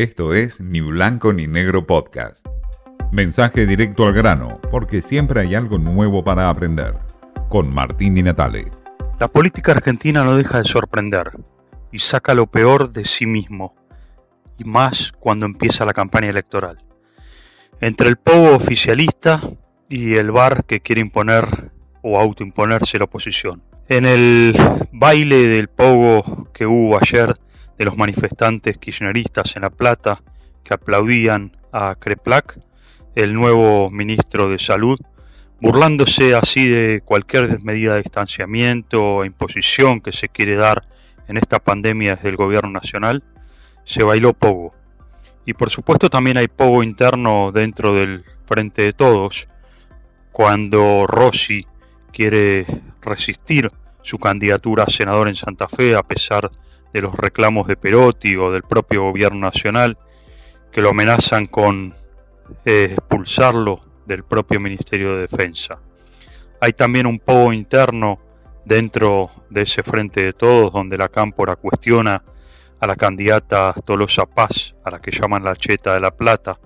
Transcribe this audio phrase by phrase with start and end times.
[0.00, 2.46] Esto es Ni Blanco ni Negro Podcast.
[3.12, 6.96] Mensaje directo al grano, porque siempre hay algo nuevo para aprender.
[7.50, 8.70] Con Martín Di Natale.
[9.18, 11.32] La política argentina no deja de sorprender
[11.92, 13.76] y saca lo peor de sí mismo,
[14.56, 16.78] y más cuando empieza la campaña electoral.
[17.82, 19.38] Entre el pogo oficialista
[19.90, 21.44] y el bar que quiere imponer
[22.00, 23.62] o autoimponerse la oposición.
[23.86, 24.54] En el
[24.92, 27.34] baile del pogo que hubo ayer
[27.80, 30.22] de los manifestantes kirchneristas en La Plata
[30.62, 32.60] que aplaudían a Creplac,
[33.14, 35.00] el nuevo ministro de Salud,
[35.62, 40.84] burlándose así de cualquier medida de distanciamiento o imposición que se quiere dar
[41.26, 43.24] en esta pandemia desde el gobierno nacional,
[43.84, 44.74] se bailó pogo.
[45.46, 49.48] Y por supuesto también hay pogo interno dentro del Frente de Todos,
[50.32, 51.64] cuando Rossi
[52.12, 52.66] quiere
[53.00, 53.70] resistir
[54.02, 56.50] su candidatura a senador en Santa Fe a pesar
[56.92, 59.98] de los reclamos de Perotti o del propio gobierno nacional
[60.70, 61.94] que lo amenazan con
[62.64, 65.78] eh, expulsarlo del propio Ministerio de Defensa.
[66.60, 68.18] Hay también un poco interno
[68.64, 72.22] dentro de ese frente de todos donde la cámpora cuestiona
[72.78, 76.58] a la candidata Tolosa Paz, a la que llaman la Cheta de la Plata,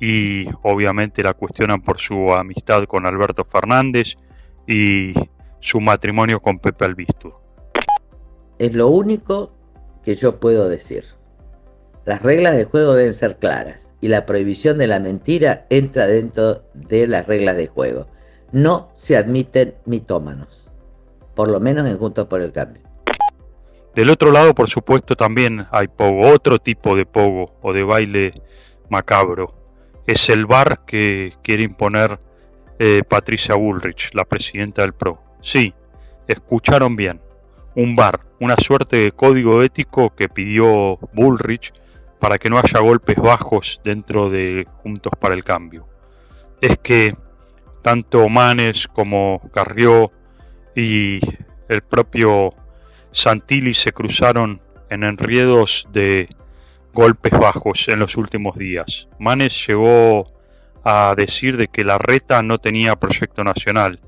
[0.00, 4.16] y obviamente la cuestionan por su amistad con Alberto Fernández
[4.66, 5.14] y
[5.60, 7.32] su matrimonio con Pepe Albistu.
[8.58, 9.55] Es lo único
[10.06, 11.04] que yo puedo decir.
[12.04, 16.62] Las reglas del juego deben ser claras y la prohibición de la mentira entra dentro
[16.74, 18.06] de las reglas de juego.
[18.52, 20.70] No se admiten mitómanos,
[21.34, 22.84] por lo menos en Juntos por el Cambio.
[23.96, 28.30] Del otro lado, por supuesto, también hay pogo, otro tipo de pogo o de baile
[28.88, 29.48] macabro.
[30.06, 32.20] Es el bar que quiere imponer
[32.78, 35.20] eh, Patricia Bullrich, la presidenta del PRO.
[35.40, 35.74] Sí,
[36.28, 37.25] escucharon bien.
[37.76, 41.72] Un bar, una suerte de código ético que pidió Bullrich
[42.18, 45.86] para que no haya golpes bajos dentro de Juntos para el Cambio.
[46.60, 47.14] Es que
[47.82, 50.10] tanto Manes como Carrió
[50.74, 51.20] y
[51.68, 52.54] el propio
[53.10, 54.60] Santilli se cruzaron
[54.90, 56.28] en enriedos de
[56.92, 59.08] golpes bajos en los últimos días.
[59.18, 60.32] Manes llegó
[60.82, 64.00] a decir de que la reta no tenía proyecto nacional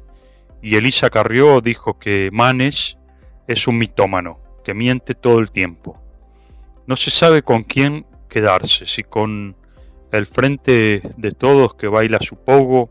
[0.62, 2.97] y Elisa Carrió dijo que Manes
[3.48, 6.00] es un mitómano, que miente todo el tiempo.
[6.86, 9.56] No se sabe con quién quedarse, si con
[10.12, 12.90] el frente de todos que baila su pogo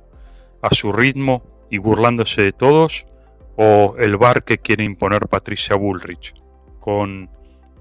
[0.61, 3.07] a su ritmo y burlándose de todos,
[3.55, 6.33] o el bar que quiere imponer Patricia Bullrich,
[6.79, 7.29] con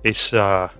[0.03, 0.72] esa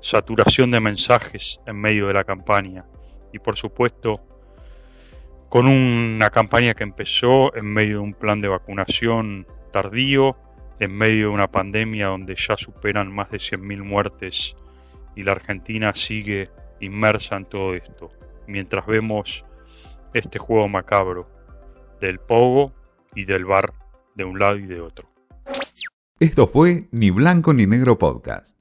[0.00, 2.84] saturación de mensajes en medio de la campaña
[3.32, 4.20] y por supuesto
[5.48, 10.36] con una campaña que empezó en medio de un plan de vacunación tardío,
[10.80, 14.56] en medio de una pandemia donde ya superan más de 100.000 muertes
[15.16, 16.50] y la Argentina sigue
[16.80, 18.10] inmersa en todo esto,
[18.46, 19.44] mientras vemos
[20.14, 21.28] este juego macabro
[22.00, 22.72] del pogo
[23.14, 23.72] y del bar
[24.14, 25.08] de un lado y de otro.
[26.20, 28.57] Esto fue Ni Blanco ni Negro Podcast.